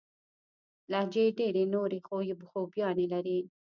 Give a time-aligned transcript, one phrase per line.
[0.91, 1.99] لهجې ډېري نوري
[2.49, 3.39] خوباياني لري.